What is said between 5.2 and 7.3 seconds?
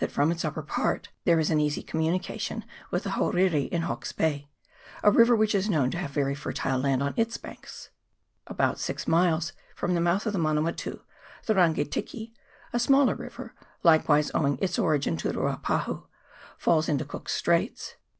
which is known to have very fertile land on